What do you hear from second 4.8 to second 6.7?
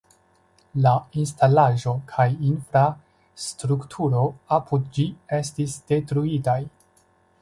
ĝi estis detruitaj.